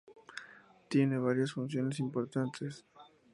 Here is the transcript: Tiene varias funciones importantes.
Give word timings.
Tiene 0.89 1.19
varias 1.19 1.51
funciones 1.51 1.99
importantes. 1.99 2.83